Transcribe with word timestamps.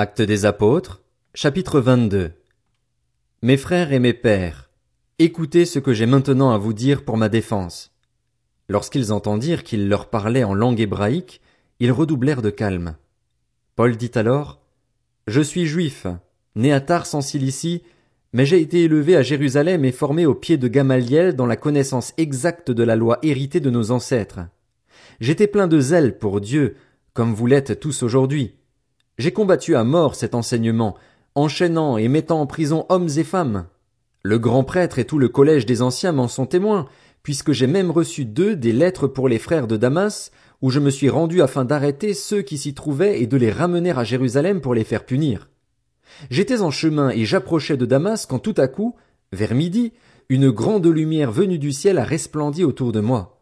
Actes 0.00 0.22
des 0.22 0.44
apôtres, 0.44 1.02
chapitre 1.34 1.80
22. 1.80 2.30
Mes 3.42 3.56
frères 3.56 3.92
et 3.92 3.98
mes 3.98 4.12
pères, 4.12 4.70
écoutez 5.18 5.64
ce 5.64 5.80
que 5.80 5.92
j'ai 5.92 6.06
maintenant 6.06 6.52
à 6.52 6.56
vous 6.56 6.72
dire 6.72 7.04
pour 7.04 7.16
ma 7.16 7.28
défense. 7.28 7.90
Lorsqu'ils 8.68 9.12
entendirent 9.12 9.64
qu'il 9.64 9.88
leur 9.88 10.08
parlait 10.08 10.44
en 10.44 10.54
langue 10.54 10.78
hébraïque, 10.78 11.40
ils 11.80 11.90
redoublèrent 11.90 12.42
de 12.42 12.50
calme. 12.50 12.94
Paul 13.74 13.96
dit 13.96 14.12
alors, 14.14 14.60
Je 15.26 15.40
suis 15.40 15.66
juif, 15.66 16.06
né 16.54 16.72
à 16.72 16.80
Tars 16.80 17.12
en 17.14 17.20
Cilicie, 17.20 17.82
mais 18.32 18.46
j'ai 18.46 18.60
été 18.60 18.84
élevé 18.84 19.16
à 19.16 19.22
Jérusalem 19.22 19.84
et 19.84 19.90
formé 19.90 20.26
au 20.26 20.34
pied 20.36 20.58
de 20.58 20.68
Gamaliel 20.68 21.34
dans 21.34 21.46
la 21.46 21.56
connaissance 21.56 22.14
exacte 22.18 22.70
de 22.70 22.84
la 22.84 22.94
loi 22.94 23.18
héritée 23.22 23.58
de 23.58 23.70
nos 23.70 23.90
ancêtres. 23.90 24.38
J'étais 25.18 25.48
plein 25.48 25.66
de 25.66 25.80
zèle 25.80 26.18
pour 26.18 26.40
Dieu, 26.40 26.76
comme 27.14 27.34
vous 27.34 27.48
l'êtes 27.48 27.80
tous 27.80 28.04
aujourd'hui. 28.04 28.57
J'ai 29.18 29.32
combattu 29.32 29.74
à 29.74 29.84
mort 29.84 30.14
cet 30.14 30.34
enseignement, 30.34 30.96
enchaînant 31.34 31.98
et 31.98 32.08
mettant 32.08 32.40
en 32.40 32.46
prison 32.46 32.86
hommes 32.88 33.08
et 33.16 33.24
femmes. 33.24 33.66
Le 34.22 34.38
grand 34.38 34.64
prêtre 34.64 34.98
et 34.98 35.04
tout 35.04 35.18
le 35.18 35.28
collège 35.28 35.66
des 35.66 35.82
anciens 35.82 36.12
m'en 36.12 36.28
sont 36.28 36.46
témoins, 36.46 36.86
puisque 37.22 37.52
j'ai 37.52 37.66
même 37.66 37.90
reçu 37.90 38.24
d'eux 38.24 38.56
des 38.56 38.72
lettres 38.72 39.06
pour 39.06 39.28
les 39.28 39.38
frères 39.38 39.66
de 39.66 39.76
Damas, 39.76 40.30
où 40.62 40.70
je 40.70 40.80
me 40.80 40.90
suis 40.90 41.08
rendu 41.08 41.42
afin 41.42 41.64
d'arrêter 41.64 42.14
ceux 42.14 42.42
qui 42.42 42.58
s'y 42.58 42.74
trouvaient 42.74 43.20
et 43.20 43.26
de 43.26 43.36
les 43.36 43.50
ramener 43.50 43.90
à 43.90 44.04
Jérusalem 44.04 44.60
pour 44.60 44.74
les 44.74 44.84
faire 44.84 45.04
punir. 45.04 45.48
J'étais 46.30 46.62
en 46.62 46.70
chemin 46.70 47.10
et 47.10 47.24
j'approchais 47.24 47.76
de 47.76 47.86
Damas 47.86 48.26
quand 48.26 48.38
tout 48.38 48.54
à 48.56 48.66
coup, 48.66 48.96
vers 49.32 49.54
midi, 49.54 49.92
une 50.28 50.50
grande 50.50 50.86
lumière 50.86 51.32
venue 51.32 51.58
du 51.58 51.72
ciel 51.72 51.98
a 51.98 52.04
resplendi 52.04 52.64
autour 52.64 52.92
de 52.92 53.00
moi. 53.00 53.40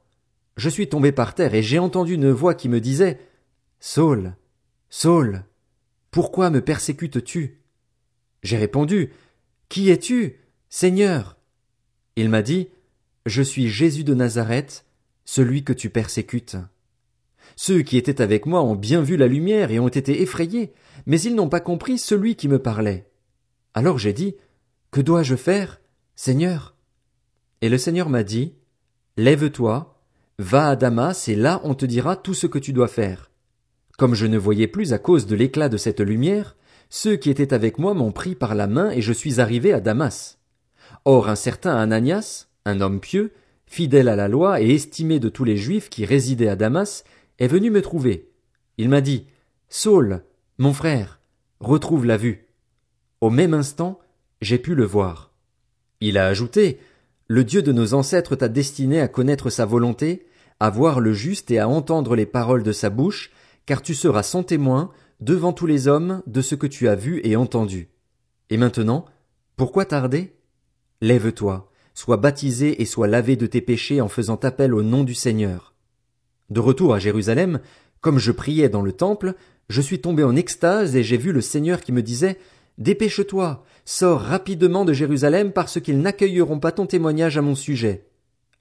Je 0.57 0.69
suis 0.69 0.89
tombé 0.89 1.13
par 1.13 1.35
terre 1.35 1.55
et 1.55 1.63
j'ai 1.63 1.79
entendu 1.79 2.15
une 2.15 2.31
voix 2.31 2.55
qui 2.55 2.69
me 2.69 2.81
disait 2.81 3.19
Saul, 3.79 4.35
Saul, 4.89 5.45
pourquoi 6.17 6.49
me 6.49 6.63
persécutes-tu? 6.63 7.61
J'ai 8.43 8.57
répondu, 8.57 9.13
Qui 9.69 9.91
es-tu, 9.91 10.41
Seigneur? 10.71 11.37
Il 12.17 12.31
m'a 12.31 12.41
dit, 12.41 12.71
Je 13.27 13.43
suis 13.43 13.69
Jésus 13.69 14.03
de 14.03 14.15
Nazareth, 14.15 14.87
celui 15.27 15.63
que 15.63 15.75
tu 15.75 15.91
persécutes. 15.91 16.57
Ceux 17.55 17.83
qui 17.83 17.99
étaient 17.99 18.23
avec 18.23 18.47
moi 18.47 18.63
ont 18.63 18.77
bien 18.77 19.03
vu 19.03 19.19
la 19.19 19.27
lumière 19.27 19.71
et 19.71 19.79
ont 19.79 19.89
été 19.89 20.23
effrayés, 20.23 20.73
mais 21.05 21.21
ils 21.21 21.35
n'ont 21.35 21.51
pas 21.51 21.61
compris 21.61 21.99
celui 21.99 22.35
qui 22.35 22.49
me 22.49 22.63
parlait. 22.63 23.11
Alors 23.75 23.99
j'ai 23.99 24.15
dit, 24.15 24.37
Que 24.93 25.03
dois-je 25.03 25.37
faire, 25.37 25.83
Seigneur? 26.15 26.77
Et 27.61 27.69
le 27.69 27.77
Seigneur 27.77 28.09
m'a 28.09 28.23
dit, 28.23 28.55
Lève-toi, 29.19 30.01
va 30.39 30.71
à 30.71 30.77
Damas 30.77 31.29
et 31.29 31.37
là 31.37 31.61
on 31.63 31.75
te 31.75 31.85
dira 31.85 32.17
tout 32.17 32.33
ce 32.33 32.47
que 32.47 32.59
tu 32.59 32.73
dois 32.73 32.89
faire. 32.89 33.31
Comme 33.97 34.15
je 34.15 34.27
ne 34.27 34.39
voyais 34.39 34.67
plus 34.67 34.93
à 34.93 34.99
cause 34.99 35.27
de 35.27 35.35
l'éclat 35.35 35.69
de 35.69 35.77
cette 35.77 36.01
lumière, 36.01 36.57
ceux 36.91 37.17
qui 37.17 37.31
étaient 37.31 37.55
avec 37.55 37.79
moi 37.79 37.95
m'ont 37.95 38.13
pris 38.13 38.35
par 38.35 38.55
la 38.55 38.67
main 38.67 38.91
et 38.91 39.01
je 39.01 39.13
suis 39.13 39.41
arrivé 39.41 39.73
à 39.73 39.81
Damas. 39.81 40.39
Or 41.05 41.29
un 41.29 41.35
certain 41.35 41.77
Ananias, 41.77 42.47
un 42.65 42.81
homme 42.81 43.01
pieux, 43.01 43.33
fidèle 43.67 44.09
à 44.09 44.17
la 44.17 44.29
loi 44.29 44.61
et 44.61 44.71
estimé 44.75 45.19
de 45.19 45.29
tous 45.29 45.45
les 45.45 45.57
Juifs 45.57 45.89
qui 45.89 46.05
résidaient 46.05 46.49
à 46.49 46.57
Damas, 46.57 47.05
est 47.39 47.49
venu 47.49 47.71
me 47.71 47.83
trouver. 47.83 48.31
Il 48.79 48.89
m'a 48.89 49.01
dit, 49.01 49.27
Saul, 49.69 50.23
mon 50.59 50.73
frère, 50.73 51.21
retrouve 51.61 52.07
la 52.07 52.17
vue. 52.17 52.47
Au 53.21 53.31
même 53.31 53.55
instant, 53.55 53.99
j'ai 54.41 54.59
pu 54.59 54.75
le 54.75 54.85
voir. 54.85 55.33
Il 56.01 56.19
a 56.19 56.27
ajouté, 56.27 56.79
Le 57.29 57.43
Dieu 57.43 57.63
de 57.63 57.73
nos 57.73 57.95
ancêtres 57.95 58.37
t'a 58.37 58.49
destiné 58.49 59.01
à 59.01 59.09
connaître 59.09 59.51
sa 59.51 59.65
volonté, 59.65 60.27
à 60.61 60.71
voir 60.71 61.01
le 61.01 61.13
juste 61.13 61.51
et 61.51 61.59
à 61.59 61.69
entendre 61.69 62.15
les 62.15 62.27
paroles 62.27 62.63
de 62.63 62.73
sa 62.73 62.91
bouche, 62.91 63.33
car 63.67 63.83
tu 63.83 63.95
seras 63.95 64.23
son 64.23 64.43
témoin 64.43 64.91
devant 65.21 65.53
tous 65.53 65.67
les 65.67 65.89
hommes 65.89 66.23
de 66.27 66.41
ce 66.41 66.55
que 66.55 66.67
tu 66.67 66.89
as 66.89 66.95
vu 66.95 67.21
et 67.25 67.37
entendu. 67.37 67.89
Et 68.51 68.57
maintenant, 68.57 69.07
pourquoi 69.57 69.85
tarder? 69.85 70.37
Lève-toi, 71.01 71.71
sois 71.95 72.17
baptisé 72.17 72.81
et 72.81 72.85
sois 72.85 73.09
lavé 73.09 73.37
de 73.37 73.47
tes 73.47 73.61
péchés 73.61 74.01
en 74.01 74.09
faisant 74.09 74.37
appel 74.37 74.73
au 74.73 74.83
nom 74.83 75.05
du 75.05 75.15
Seigneur. 75.15 75.75
De 76.49 76.61
retour 76.61 76.95
à 76.95 76.99
Jérusalem, 76.99 77.61
comme 78.01 78.19
je 78.19 78.33
priais 78.33 78.69
dans 78.69 78.83
le 78.83 78.93
temple, 78.93 79.35
je 79.69 79.81
suis 79.81 80.01
tombé 80.01 80.23
en 80.23 80.37
extase 80.37 80.95
et 80.95 81.03
j'ai 81.03 81.17
vu 81.17 81.33
le 81.33 81.41
Seigneur 81.41 81.81
qui 81.81 81.93
me 81.93 82.03
disait 82.03 82.39
Dépêche-toi, 82.79 83.65
sors 83.85 84.21
rapidement 84.21 84.85
de 84.85 84.93
Jérusalem 84.93 85.53
parce 85.53 85.81
qu'ils 85.81 86.01
n'accueilleront 86.01 86.61
pas 86.61 86.73
ton 86.73 86.87
témoignage 86.87 87.39
à 87.39 87.43
mon 87.43 87.55
sujet. 87.55 88.07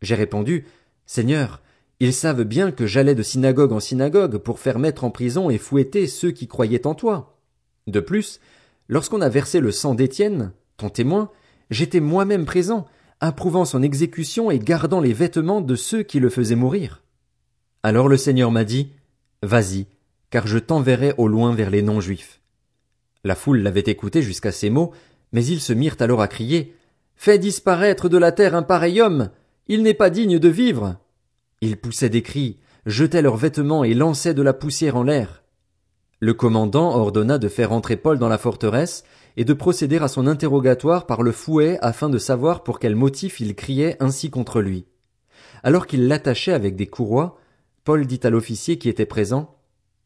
J'ai 0.02 0.16
répondu 0.16 0.66
Seigneur, 1.06 1.62
ils 2.00 2.14
savent 2.14 2.44
bien 2.44 2.72
que 2.72 2.86
j'allais 2.86 3.16
de 3.16 3.24
synagogue 3.24 3.72
en 3.72 3.80
synagogue 3.80 4.38
pour 4.38 4.60
faire 4.60 4.80
mettre 4.80 5.04
en 5.04 5.12
prison 5.12 5.50
et 5.50 5.58
fouetter 5.58 6.08
ceux 6.08 6.32
qui 6.32 6.48
croyaient 6.48 6.88
en 6.88 6.96
toi. 6.96 7.38
De 7.88 8.00
plus, 8.00 8.40
lorsqu'on 8.90 9.22
a 9.22 9.30
versé 9.30 9.60
le 9.60 9.72
sang 9.72 9.96
d'Étienne, 9.96 10.52
ton 10.78 10.90
témoin, 10.90 11.32
j'étais 11.70 12.02
moi-même 12.02 12.46
présent, 12.46 12.86
approuvant 13.22 13.64
son 13.64 13.82
exécution 13.82 14.52
et 14.52 14.60
gardant 14.60 15.00
les 15.00 15.14
vêtements 15.14 15.62
de 15.62 15.76
ceux 15.76 16.04
qui 16.04 16.20
le 16.20 16.30
faisaient 16.30 16.56
mourir. 16.56 17.02
Alors 17.82 18.10
le 18.10 18.18
Seigneur 18.18 18.52
m'a 18.52 18.66
dit, 18.66 18.90
Vas-y, 19.42 19.88
car 20.32 20.48
je 20.48 20.58
t'enverrai 20.58 21.14
au 21.18 21.28
loin 21.28 21.56
vers 21.56 21.70
les 21.70 21.82
non-juifs. 21.82 22.42
La 23.24 23.36
foule 23.36 23.60
l'avait 23.60 23.82
écouté 23.82 24.22
jusqu'à 24.22 24.52
ces 24.52 24.70
mots, 24.70 24.92
mais 25.32 25.46
ils 25.46 25.62
se 25.62 25.74
mirent 25.74 25.98
alors 26.00 26.22
à 26.22 26.28
crier, 26.28 26.76
Fais 27.16 27.40
disparaître 27.40 28.10
de 28.10 28.18
la 28.18 28.34
terre 28.34 28.56
un 28.56 28.64
pareil 28.64 29.00
homme! 29.00 29.30
Il 29.68 29.82
n'est 29.82 29.94
pas 29.94 30.10
digne 30.10 30.38
de 30.38 30.50
vivre! 30.50 30.98
Ils 31.62 31.78
poussaient 31.78 32.10
des 32.10 32.22
cris, 32.22 32.60
jetaient 32.86 33.22
leurs 33.22 33.38
vêtements 33.38 33.84
et 33.84 33.94
lançaient 33.94 34.34
de 34.34 34.42
la 34.42 34.54
poussière 34.54 34.96
en 34.96 35.04
l'air. 35.04 35.44
Le 36.20 36.34
commandant 36.34 36.96
ordonna 36.96 37.38
de 37.38 37.50
faire 37.50 37.72
entrer 37.72 37.98
Paul 37.98 38.18
dans 38.18 38.30
la 38.30 38.38
forteresse 38.38 39.04
et 39.38 39.46
de 39.46 39.54
procéder 39.54 39.98
à 39.98 40.08
son 40.08 40.28
interrogatoire 40.28 41.06
par 41.06 41.24
le 41.24 41.32
fouet 41.32 41.78
afin 41.82 42.10
de 42.10 42.18
savoir 42.18 42.64
pour 42.64 42.80
quel 42.80 42.96
motif 42.96 43.40
il 43.40 43.56
criait 43.56 43.98
ainsi 44.00 44.30
contre 44.30 44.62
lui. 44.62 44.86
Alors 45.64 45.88
qu'il 45.88 46.08
l'attachait 46.08 46.54
avec 46.54 46.76
des 46.76 46.88
courroies, 46.88 47.38
Paul 47.84 48.06
dit 48.08 48.20
à 48.24 48.30
l'officier 48.30 48.78
qui 48.78 48.90
était 48.90 49.06
présent, 49.06 49.56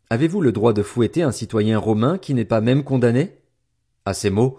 Avez-vous 0.09 0.41
le 0.41 0.51
droit 0.51 0.73
de 0.73 0.81
fouetter 0.81 1.21
un 1.21 1.31
citoyen 1.31 1.77
romain 1.77 2.17
qui 2.17 2.33
n'est 2.33 2.45
pas 2.45 2.61
même 2.61 2.83
condamné? 2.83 3.37
À 4.05 4.13
ces 4.13 4.31
mots, 4.31 4.57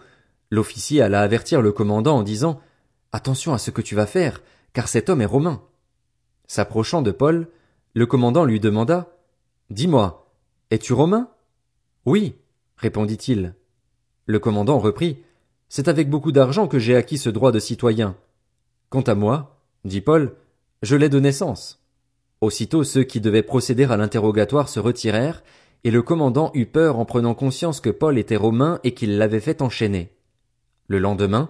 l'officier 0.50 1.02
alla 1.02 1.20
avertir 1.20 1.60
le 1.60 1.72
commandant 1.72 2.18
en 2.18 2.22
disant, 2.22 2.60
Attention 3.12 3.52
à 3.52 3.58
ce 3.58 3.72
que 3.72 3.82
tu 3.82 3.96
vas 3.96 4.06
faire, 4.06 4.42
car 4.72 4.86
cet 4.86 5.10
homme 5.10 5.20
est 5.20 5.26
romain. 5.26 5.62
S'approchant 6.50 7.00
de 7.00 7.12
Paul, 7.12 7.47
le 7.94 8.06
commandant 8.06 8.44
lui 8.44 8.59
demanda 8.59 9.16
Dis-moi, 9.71 10.34
es-tu 10.72 10.93
romain 10.93 11.31
Oui, 12.06 12.34
répondit-il. 12.77 13.55
Le 14.27 14.38
commandant 14.41 14.81
reprit 14.81 15.19
C'est 15.69 15.87
avec 15.87 16.11
beaucoup 16.11 16.33
d'argent 16.33 16.66
que 16.66 16.81
j'ai 16.81 16.97
acquis 16.97 17.19
ce 17.19 17.31
droit 17.31 17.53
de 17.53 17.61
citoyen. 17.61 18.16
Quant 18.88 19.03
à 19.03 19.15
moi, 19.15 19.61
dit 19.84 20.00
Paul, 20.00 20.34
je 20.83 20.97
l'ai 20.97 21.09
de 21.09 21.21
naissance. 21.21 21.84
Aussitôt 22.41 22.82
ceux 22.82 23.05
qui 23.05 23.21
devaient 23.21 23.44
procéder 23.44 23.84
à 23.84 23.97
l'interrogatoire 23.97 24.69
se 24.69 24.81
retirèrent, 24.81 25.44
et 25.84 25.93
le 25.93 26.03
commandant 26.03 26.50
eut 26.55 26.67
peur 26.67 26.99
en 26.99 27.05
prenant 27.05 27.34
conscience 27.34 27.81
que 27.81 27.91
Paul 27.91 28.19
était 28.19 28.34
romain 28.34 28.81
et 28.82 28.93
qu'il 28.93 29.19
l'avait 29.19 29.38
fait 29.38 29.62
enchaîner. 29.62 30.17
Le 30.88 30.99
lendemain, 30.99 31.49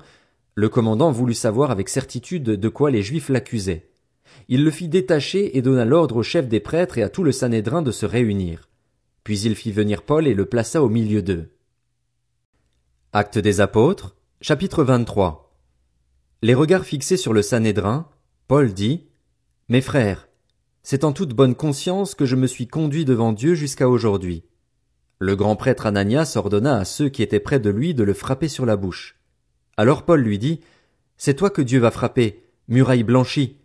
le 0.54 0.68
commandant 0.68 1.10
voulut 1.10 1.32
savoir 1.32 1.70
avec 1.70 1.88
certitude 1.88 2.42
de 2.42 2.68
quoi 2.68 2.90
les 2.90 3.00
Juifs 3.00 3.30
l'accusaient. 3.30 3.89
Il 4.48 4.64
le 4.64 4.70
fit 4.70 4.88
détacher 4.88 5.56
et 5.56 5.62
donna 5.62 5.84
l'ordre 5.84 6.16
au 6.16 6.22
chef 6.22 6.48
des 6.48 6.60
prêtres 6.60 6.98
et 6.98 7.02
à 7.02 7.08
tout 7.08 7.22
le 7.22 7.32
Sanhédrin 7.32 7.82
de 7.82 7.92
se 7.92 8.06
réunir. 8.06 8.68
Puis 9.24 9.40
il 9.40 9.54
fit 9.54 9.72
venir 9.72 10.02
Paul 10.02 10.26
et 10.26 10.34
le 10.34 10.46
plaça 10.46 10.82
au 10.82 10.88
milieu 10.88 11.22
d'eux. 11.22 11.50
Acte 13.12 13.38
des 13.38 13.60
apôtres, 13.60 14.16
chapitre 14.40 14.84
23. 14.84 15.52
Les 16.42 16.54
regards 16.54 16.84
fixés 16.84 17.16
sur 17.16 17.32
le 17.32 17.42
Sanhédrin, 17.42 18.08
Paul 18.48 18.72
dit, 18.72 19.08
Mes 19.68 19.82
frères, 19.82 20.28
c'est 20.82 21.04
en 21.04 21.12
toute 21.12 21.34
bonne 21.34 21.54
conscience 21.54 22.14
que 22.14 22.24
je 22.24 22.36
me 22.36 22.46
suis 22.46 22.66
conduit 22.66 23.04
devant 23.04 23.32
Dieu 23.32 23.54
jusqu'à 23.54 23.88
aujourd'hui. 23.88 24.44
Le 25.18 25.36
grand 25.36 25.54
prêtre 25.54 25.84
Ananias 25.84 26.32
ordonna 26.36 26.78
à 26.78 26.84
ceux 26.86 27.10
qui 27.10 27.22
étaient 27.22 27.40
près 27.40 27.60
de 27.60 27.68
lui 27.68 27.92
de 27.92 28.02
le 28.02 28.14
frapper 28.14 28.48
sur 28.48 28.64
la 28.64 28.76
bouche. 28.76 29.20
Alors 29.76 30.04
Paul 30.04 30.22
lui 30.22 30.38
dit, 30.38 30.60
C'est 31.18 31.34
toi 31.34 31.50
que 31.50 31.60
Dieu 31.60 31.78
va 31.78 31.90
frapper, 31.90 32.42
muraille 32.68 33.04
blanchie. 33.04 33.59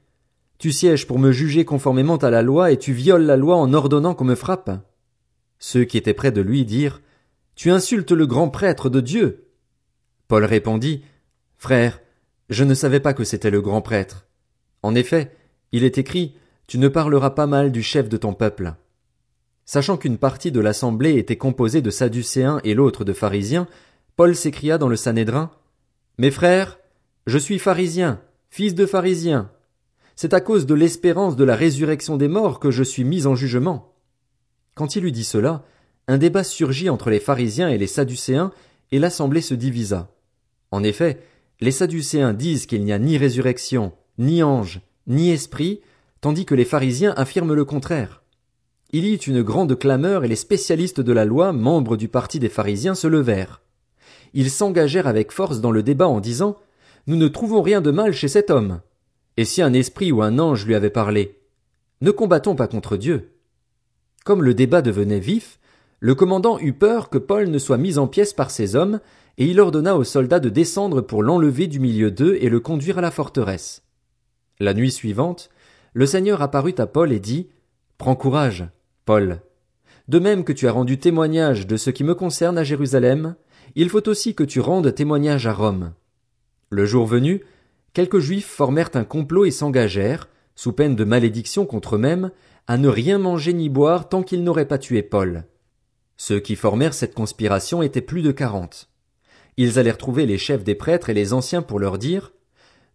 Tu 0.57 0.71
sièges 0.71 1.05
pour 1.05 1.19
me 1.19 1.31
juger 1.31 1.65
conformément 1.65 2.17
à 2.17 2.29
la 2.29 2.41
loi 2.41 2.71
et 2.71 2.77
tu 2.77 2.93
violes 2.93 3.25
la 3.25 3.37
loi 3.37 3.57
en 3.57 3.73
ordonnant 3.73 4.13
qu'on 4.13 4.25
me 4.25 4.35
frappe. 4.35 4.71
Ceux 5.59 5.83
qui 5.83 5.97
étaient 5.97 6.13
près 6.13 6.31
de 6.31 6.41
lui 6.41 6.65
dirent, 6.65 7.01
Tu 7.55 7.71
insultes 7.71 8.11
le 8.11 8.25
grand 8.25 8.49
prêtre 8.49 8.89
de 8.89 9.01
Dieu. 9.01 9.47
Paul 10.27 10.45
répondit, 10.45 11.03
Frère, 11.57 12.01
je 12.49 12.63
ne 12.63 12.73
savais 12.73 12.99
pas 12.99 13.13
que 13.13 13.23
c'était 13.23 13.49
le 13.49 13.61
grand 13.61 13.81
prêtre. 13.81 14.27
En 14.81 14.95
effet, 14.95 15.35
il 15.71 15.83
est 15.83 15.97
écrit, 15.97 16.35
Tu 16.67 16.77
ne 16.77 16.87
parleras 16.87 17.31
pas 17.31 17.47
mal 17.47 17.71
du 17.71 17.83
chef 17.83 18.09
de 18.09 18.17
ton 18.17 18.33
peuple. 18.33 18.73
Sachant 19.65 19.97
qu'une 19.97 20.17
partie 20.17 20.51
de 20.51 20.59
l'assemblée 20.59 21.17
était 21.17 21.37
composée 21.37 21.81
de 21.81 21.89
sadducéens 21.89 22.61
et 22.63 22.75
l'autre 22.75 23.03
de 23.03 23.13
pharisiens, 23.13 23.67
Paul 24.15 24.35
s'écria 24.35 24.77
dans 24.77 24.87
le 24.87 24.95
Sanhédrin, 24.95 25.51
Mes 26.17 26.31
frères, 26.31 26.79
je 27.25 27.37
suis 27.37 27.59
pharisien, 27.59 28.21
fils 28.49 28.75
de 28.75 28.85
pharisien, 28.85 29.49
c'est 30.15 30.33
à 30.33 30.41
cause 30.41 30.65
de 30.65 30.73
l'espérance 30.73 31.35
de 31.35 31.43
la 31.43 31.55
résurrection 31.55 32.17
des 32.17 32.27
morts 32.27 32.59
que 32.59 32.71
je 32.71 32.83
suis 32.83 33.03
mis 33.03 33.27
en 33.27 33.35
jugement. 33.35 33.93
Quand 34.73 34.95
il 34.95 35.05
eut 35.05 35.11
dit 35.11 35.23
cela, 35.23 35.63
un 36.07 36.17
débat 36.17 36.43
surgit 36.43 36.89
entre 36.89 37.09
les 37.09 37.19
pharisiens 37.19 37.69
et 37.69 37.77
les 37.77 37.87
sadducéens, 37.87 38.51
et 38.91 38.99
l'assemblée 38.99 39.41
se 39.41 39.53
divisa. 39.53 40.09
En 40.71 40.83
effet, 40.83 41.19
les 41.59 41.71
sadducéens 41.71 42.33
disent 42.33 42.65
qu'il 42.65 42.83
n'y 42.83 42.93
a 42.93 42.99
ni 42.99 43.17
résurrection, 43.17 43.93
ni 44.17 44.43
ange, 44.43 44.81
ni 45.07 45.31
esprit, 45.31 45.81
tandis 46.21 46.45
que 46.45 46.55
les 46.55 46.65
pharisiens 46.65 47.13
affirment 47.17 47.53
le 47.53 47.65
contraire. 47.65 48.23
Il 48.91 49.05
y 49.05 49.13
eut 49.13 49.17
une 49.17 49.41
grande 49.41 49.77
clameur 49.77 50.23
et 50.23 50.27
les 50.27 50.35
spécialistes 50.35 51.01
de 51.01 51.11
la 51.11 51.25
loi, 51.25 51.51
membres 51.51 51.97
du 51.97 52.07
parti 52.07 52.39
des 52.39 52.49
pharisiens, 52.49 52.95
se 52.95 53.07
levèrent. 53.07 53.61
Ils 54.33 54.51
s'engagèrent 54.51 55.07
avec 55.07 55.31
force 55.31 55.59
dans 55.61 55.71
le 55.71 55.83
débat 55.83 56.07
en 56.07 56.19
disant 56.19 56.57
Nous 57.07 57.15
ne 57.15 57.27
trouvons 57.27 57.61
rien 57.61 57.81
de 57.81 57.91
mal 57.91 58.13
chez 58.13 58.27
cet 58.27 58.49
homme. 58.49 58.81
Et 59.37 59.45
si 59.45 59.61
un 59.61 59.73
esprit 59.73 60.11
ou 60.11 60.21
un 60.21 60.39
ange 60.39 60.65
lui 60.65 60.75
avait 60.75 60.89
parlé? 60.89 61.39
Ne 62.01 62.11
combattons 62.11 62.55
pas 62.55 62.67
contre 62.67 62.97
Dieu. 62.97 63.31
Comme 64.23 64.43
le 64.43 64.53
débat 64.53 64.81
devenait 64.81 65.19
vif, 65.19 65.59
le 65.99 66.15
commandant 66.15 66.59
eut 66.59 66.73
peur 66.73 67.09
que 67.09 67.17
Paul 67.17 67.49
ne 67.49 67.57
soit 67.57 67.77
mis 67.77 67.97
en 67.97 68.07
pièces 68.07 68.33
par 68.33 68.51
ses 68.51 68.75
hommes, 68.75 68.99
et 69.37 69.45
il 69.45 69.59
ordonna 69.59 69.97
aux 69.97 70.03
soldats 70.03 70.39
de 70.39 70.49
descendre 70.49 71.01
pour 71.01 71.23
l'enlever 71.23 71.67
du 71.67 71.79
milieu 71.79 72.11
d'eux 72.11 72.37
et 72.39 72.49
le 72.49 72.59
conduire 72.59 72.97
à 72.99 73.01
la 73.01 73.11
forteresse. 73.11 73.83
La 74.59 74.73
nuit 74.73 74.91
suivante, 74.91 75.49
le 75.93 76.05
Seigneur 76.05 76.41
apparut 76.41 76.75
à 76.77 76.87
Paul 76.87 77.11
et 77.11 77.19
dit, 77.19 77.49
Prends 77.97 78.15
courage, 78.15 78.67
Paul. 79.05 79.41
De 80.07 80.19
même 80.19 80.43
que 80.43 80.53
tu 80.53 80.67
as 80.67 80.71
rendu 80.71 80.99
témoignage 80.99 81.67
de 81.67 81.77
ce 81.77 81.89
qui 81.89 82.03
me 82.03 82.15
concerne 82.15 82.57
à 82.57 82.63
Jérusalem, 82.63 83.35
il 83.75 83.89
faut 83.89 84.07
aussi 84.07 84.35
que 84.35 84.43
tu 84.43 84.59
rendes 84.59 84.93
témoignage 84.93 85.47
à 85.47 85.53
Rome. 85.53 85.93
Le 86.69 86.85
jour 86.85 87.05
venu, 87.05 87.41
quelques 87.95 88.19
juifs 88.19 88.45
formèrent 88.45 88.91
un 88.95 89.05
complot 89.05 89.45
et 89.45 89.51
s'engagèrent, 89.51 90.27
sous 90.53 90.73
peine 90.73 90.95
de 90.95 91.05
malédiction 91.05 91.65
contre 91.65 91.95
eux-mêmes, 91.95 92.29
à 92.67 92.77
ne 92.77 92.89
rien 92.89 93.17
manger 93.17 93.53
ni 93.53 93.69
boire 93.69 94.09
tant 94.09 94.21
qu'ils 94.21 94.43
n'auraient 94.43 94.67
pas 94.67 94.77
tué 94.77 95.01
Paul. 95.01 95.45
Ceux 96.17 96.39
qui 96.39 96.57
formèrent 96.57 96.93
cette 96.93 97.15
conspiration 97.15 97.81
étaient 97.81 98.01
plus 98.01 98.21
de 98.21 98.33
quarante. 98.33 98.89
Ils 99.57 99.79
allèrent 99.79 99.97
trouver 99.97 100.25
les 100.25 100.37
chefs 100.37 100.63
des 100.63 100.75
prêtres 100.75 101.09
et 101.09 101.13
les 101.13 101.31
anciens 101.31 101.61
pour 101.61 101.79
leur 101.79 101.97
dire 101.97 102.33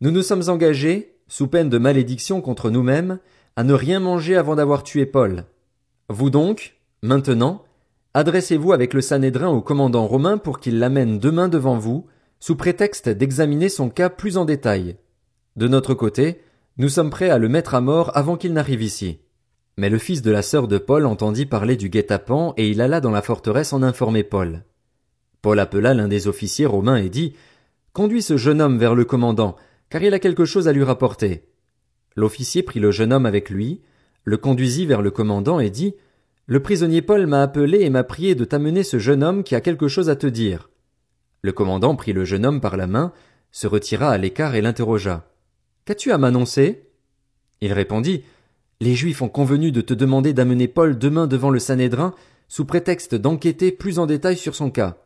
Nous 0.03 0.11
nous 0.11 0.23
sommes 0.23 0.49
engagés, 0.49 1.17
sous 1.29 1.49
peine 1.49 1.71
de 1.71 1.79
malédiction 1.79 2.43
contre 2.43 2.69
nous-mêmes, 2.69 3.21
à 3.57 3.65
ne 3.65 3.73
rien 3.73 4.01
manger 4.01 4.37
avant 4.37 4.55
d'avoir 4.55 4.83
tué 4.83 5.07
Paul. 5.07 5.47
Vous 6.11 6.29
donc, 6.29 6.77
maintenant, 7.03 7.65
adressez-vous 8.13 8.73
avec 8.73 8.93
le 8.93 9.01
Sanhédrin 9.01 9.49
au 9.49 9.63
commandant 9.63 10.07
romain 10.07 10.37
pour 10.37 10.61
qu'il 10.61 10.79
l'amène 10.79 11.19
demain 11.19 11.49
devant 11.49 11.79
vous, 11.79 12.07
sous 12.41 12.57
prétexte 12.57 13.09
d'examiner 13.09 13.69
son 13.69 13.91
cas 13.91 14.09
plus 14.09 14.37
en 14.37 14.45
détail. 14.45 14.97
De 15.57 15.69
notre 15.69 15.95
côté, 15.95 16.41
nous 16.79 16.89
sommes 16.89 17.11
prêts 17.11 17.29
à 17.31 17.39
le 17.39 17.49
mettre 17.49 17.75
à 17.75 17.83
mort 17.83 18.11
avant 18.17 18.37
qu'il 18.37 18.55
n'arrive 18.55 18.83
ici. 18.83 19.21
Mais 19.77 19.91
le 19.91 19.99
fils 19.99 20.23
de 20.23 20.31
la 20.31 20.43
sœur 20.43 20.67
de 20.67 20.79
Paul 20.79 21.07
entendit 21.07 21.47
parler 21.47 21.77
du 21.77 21.91
guet-apens 21.91 22.55
et 22.57 22.71
il 22.71 22.81
alla 22.81 23.01
dans 23.01 23.11
la 23.11 23.23
forteresse 23.23 23.73
en 23.73 23.83
informer 23.83 24.25
Paul. 24.25 24.65
Paul 25.43 25.59
appela 25.61 25.95
l'un 25.95 26.09
des 26.09 26.29
officiers 26.29 26.67
romains 26.67 26.97
et 26.97 27.11
dit 27.11 27.35
Conduis 27.93 28.23
ce 28.23 28.37
jeune 28.37 28.63
homme 28.63 28.79
vers 28.79 28.95
le 28.95 29.05
commandant, 29.05 29.57
car 29.91 30.03
il 30.03 30.15
a 30.15 30.19
quelque 30.19 30.45
chose 30.45 30.69
à 30.69 30.73
lui 30.73 30.85
rapporter. 30.85 31.45
L'officier 32.17 32.63
prit 32.63 32.81
le 32.81 32.91
jeune 32.91 33.13
homme 33.13 33.27
avec 33.27 33.51
lui, 33.51 33.83
le 34.25 34.37
conduisit 34.37 34.87
vers 34.87 35.03
le 35.03 35.11
commandant 35.11 35.61
et 35.61 35.71
dit 35.71 35.95
Le 36.47 36.61
prisonnier 36.61 37.03
Paul 37.03 37.27
m'a 37.27 37.43
appelé 37.43 37.81
et 37.81 37.91
m'a 37.91 38.05
prié 38.05 38.35
de 38.35 38.45
t'amener 38.45 38.83
ce 38.83 38.99
jeune 38.99 39.23
homme 39.23 39.45
qui 39.45 39.55
a 39.55 39.61
quelque 39.61 39.89
chose 39.89 40.09
à 40.09 40.17
te 40.17 40.27
dire. 40.27 40.70
Le 41.43 41.53
commandant 41.53 41.97
prit 41.97 42.13
le 42.13 42.25
jeune 42.25 42.45
homme 42.45 42.61
par 42.61 42.77
la 42.77 42.87
main, 42.87 43.13
se 43.53 43.67
retira 43.67 44.11
à 44.11 44.19
l'écart 44.19 44.55
et 44.55 44.61
l'interrogea. 44.61 45.27
Qu'as-tu 45.85 46.13
à 46.13 46.19
m'annoncer? 46.19 46.89
Il 47.61 47.73
répondit, 47.73 48.23
Les 48.81 48.95
Juifs 48.95 49.23
ont 49.23 49.29
convenu 49.29 49.73
de 49.73 49.81
te 49.81 49.95
demander 49.95 50.33
d'amener 50.33 50.69
Paul 50.69 50.99
demain 50.99 51.27
devant 51.27 51.51
le 51.51 51.59
Sanhédrin, 51.59 52.15
sous 52.49 52.65
prétexte 52.65 53.15
d'enquêter 53.15 53.73
plus 53.73 53.99
en 53.99 54.07
détail 54.07 54.37
sur 54.37 54.55
son 54.55 54.71
cas. 54.71 54.99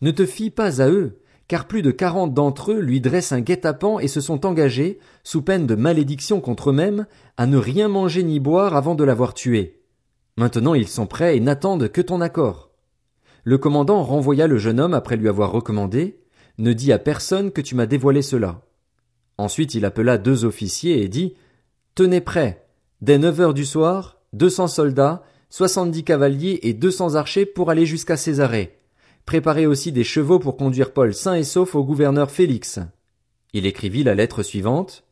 Ne 0.00 0.10
te 0.10 0.26
fie 0.26 0.50
pas 0.50 0.82
à 0.82 0.88
eux, 0.88 1.20
car 1.48 1.66
plus 1.66 1.82
de 1.82 1.90
quarante 1.90 2.34
d'entre 2.34 2.72
eux 2.72 2.80
lui 2.80 3.00
dressent 3.00 3.32
un 3.32 3.40
guet-apens 3.40 4.00
et 4.00 4.08
se 4.08 4.20
sont 4.20 4.46
engagés, 4.46 4.98
sous 5.22 5.42
peine 5.42 5.66
de 5.66 5.74
malédiction 5.74 6.40
contre 6.40 6.70
eux-mêmes, 6.70 7.06
à 7.36 7.46
ne 7.46 7.56
rien 7.56 7.88
manger 7.88 8.22
ni 8.22 8.40
boire 8.40 8.74
avant 8.74 8.94
de 8.94 9.04
l'avoir 9.04 9.34
tué. 9.34 9.80
Maintenant 10.36 10.74
ils 10.74 10.88
sont 10.88 11.06
prêts 11.06 11.36
et 11.36 11.40
n'attendent 11.40 11.88
que 11.88 12.00
ton 12.00 12.20
accord. 12.20 12.65
Le 13.46 13.58
commandant 13.58 14.02
renvoya 14.02 14.48
le 14.48 14.58
jeune 14.58 14.80
homme 14.80 14.92
après 14.92 15.16
lui 15.16 15.28
avoir 15.28 15.52
recommandé, 15.52 16.18
Ne 16.58 16.72
dis 16.72 16.90
à 16.90 16.98
personne 16.98 17.52
que 17.52 17.60
tu 17.60 17.76
m'as 17.76 17.86
dévoilé 17.86 18.20
cela. 18.20 18.62
Ensuite 19.38 19.76
il 19.76 19.84
appela 19.84 20.18
deux 20.18 20.44
officiers 20.44 21.00
et 21.00 21.06
dit, 21.06 21.34
Tenez 21.94 22.20
prêt, 22.20 22.66
dès 23.02 23.18
neuf 23.18 23.38
heures 23.38 23.54
du 23.54 23.64
soir, 23.64 24.18
deux 24.32 24.50
cents 24.50 24.66
soldats, 24.66 25.22
soixante-dix 25.48 26.02
cavaliers 26.02 26.58
et 26.64 26.72
deux 26.72 26.90
cents 26.90 27.14
archers 27.14 27.46
pour 27.46 27.70
aller 27.70 27.86
jusqu'à 27.86 28.16
Césarée. 28.16 28.80
Préparez 29.26 29.66
aussi 29.66 29.92
des 29.92 30.02
chevaux 30.02 30.40
pour 30.40 30.56
conduire 30.56 30.92
Paul 30.92 31.14
sain 31.14 31.34
et 31.34 31.44
sauf 31.44 31.76
au 31.76 31.84
gouverneur 31.84 32.32
Félix. 32.32 32.80
Il 33.52 33.64
écrivit 33.64 34.02
la 34.02 34.16
lettre 34.16 34.42
suivante. 34.42 35.04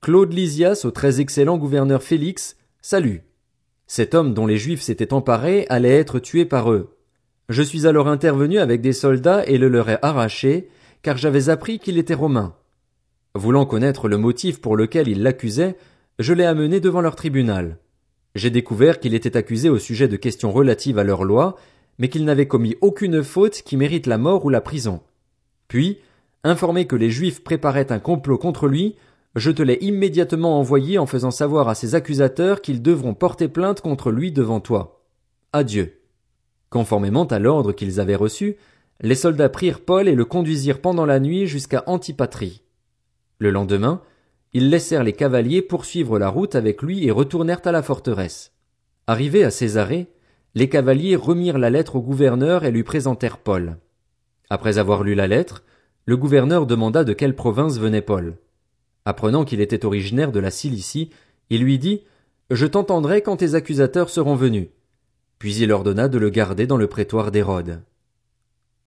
Claude 0.00 0.32
Lysias 0.32 0.80
au 0.82 0.90
très 0.90 1.20
excellent 1.20 1.56
gouverneur 1.56 2.02
Félix, 2.02 2.56
salut. 2.82 3.22
Cet 3.86 4.16
homme 4.16 4.34
dont 4.34 4.48
les 4.48 4.58
Juifs 4.58 4.82
s'étaient 4.82 5.12
emparés 5.12 5.66
allait 5.68 5.96
être 5.96 6.18
tué 6.18 6.46
par 6.46 6.72
eux. 6.72 6.95
Je 7.48 7.62
suis 7.62 7.86
alors 7.86 8.08
intervenu 8.08 8.58
avec 8.58 8.80
des 8.80 8.92
soldats 8.92 9.46
et 9.46 9.56
le 9.58 9.68
leur 9.68 9.88
ai 9.88 9.98
arraché, 10.02 10.68
car 11.02 11.16
j'avais 11.16 11.48
appris 11.48 11.78
qu'il 11.78 11.98
était 11.98 12.14
romain. 12.14 12.56
Voulant 13.34 13.66
connaître 13.66 14.08
le 14.08 14.16
motif 14.16 14.60
pour 14.60 14.76
lequel 14.76 15.08
ils 15.08 15.22
l'accusaient, 15.22 15.76
je 16.18 16.32
l'ai 16.32 16.44
amené 16.44 16.80
devant 16.80 17.00
leur 17.00 17.14
tribunal. 17.14 17.78
J'ai 18.34 18.50
découvert 18.50 18.98
qu'il 18.98 19.14
était 19.14 19.36
accusé 19.36 19.68
au 19.68 19.78
sujet 19.78 20.08
de 20.08 20.16
questions 20.16 20.50
relatives 20.50 20.98
à 20.98 21.04
leur 21.04 21.24
loi, 21.24 21.56
mais 21.98 22.08
qu'il 22.08 22.24
n'avait 22.24 22.48
commis 22.48 22.76
aucune 22.80 23.22
faute 23.22 23.62
qui 23.62 23.76
mérite 23.76 24.06
la 24.06 24.18
mort 24.18 24.44
ou 24.44 24.48
la 24.48 24.60
prison. 24.60 25.00
Puis, 25.68 25.98
informé 26.44 26.86
que 26.86 26.96
les 26.96 27.10
Juifs 27.10 27.44
préparaient 27.44 27.92
un 27.92 27.98
complot 27.98 28.38
contre 28.38 28.66
lui, 28.66 28.96
je 29.36 29.50
te 29.50 29.62
l'ai 29.62 29.78
immédiatement 29.82 30.58
envoyé 30.58 30.98
en 30.98 31.06
faisant 31.06 31.30
savoir 31.30 31.68
à 31.68 31.74
ses 31.74 31.94
accusateurs 31.94 32.60
qu'ils 32.60 32.82
devront 32.82 33.14
porter 33.14 33.48
plainte 33.48 33.82
contre 33.82 34.10
lui 34.10 34.32
devant 34.32 34.60
toi. 34.60 35.04
Adieu. 35.52 35.95
Conformément 36.70 37.24
à 37.24 37.38
l'ordre 37.38 37.72
qu'ils 37.72 38.00
avaient 38.00 38.16
reçu, 38.16 38.56
les 39.00 39.14
soldats 39.14 39.48
prirent 39.48 39.80
Paul 39.80 40.08
et 40.08 40.14
le 40.14 40.24
conduisirent 40.24 40.80
pendant 40.80 41.06
la 41.06 41.20
nuit 41.20 41.46
jusqu'à 41.46 41.84
Antipatrie. 41.86 42.62
Le 43.38 43.50
lendemain, 43.50 44.02
ils 44.52 44.70
laissèrent 44.70 45.04
les 45.04 45.12
cavaliers 45.12 45.62
poursuivre 45.62 46.18
la 46.18 46.28
route 46.28 46.54
avec 46.54 46.82
lui 46.82 47.06
et 47.06 47.10
retournèrent 47.10 47.66
à 47.66 47.72
la 47.72 47.82
forteresse. 47.82 48.52
Arrivés 49.06 49.44
à 49.44 49.50
Césarée, 49.50 50.08
les 50.54 50.68
cavaliers 50.68 51.16
remirent 51.16 51.58
la 51.58 51.68
lettre 51.68 51.96
au 51.96 52.00
gouverneur 52.00 52.64
et 52.64 52.70
lui 52.70 52.82
présentèrent 52.82 53.38
Paul. 53.38 53.76
Après 54.48 54.78
avoir 54.78 55.02
lu 55.02 55.14
la 55.14 55.26
lettre, 55.26 55.62
le 56.06 56.16
gouverneur 56.16 56.66
demanda 56.66 57.04
de 57.04 57.12
quelle 57.12 57.36
province 57.36 57.78
venait 57.78 58.00
Paul. 58.00 58.38
Apprenant 59.04 59.44
qu'il 59.44 59.60
était 59.60 59.84
originaire 59.84 60.32
de 60.32 60.40
la 60.40 60.50
Cilicie, 60.50 61.10
il 61.50 61.62
lui 61.62 61.78
dit 61.78 62.04
Je 62.50 62.66
t'entendrai 62.66 63.20
quand 63.22 63.36
tes 63.36 63.54
accusateurs 63.54 64.08
seront 64.08 64.36
venus. 64.36 64.68
Puis 65.38 65.56
il 65.56 65.70
ordonna 65.72 66.08
de 66.08 66.18
le 66.18 66.30
garder 66.30 66.66
dans 66.66 66.76
le 66.76 66.86
prétoire 66.86 67.30
d'Hérode. 67.30 67.82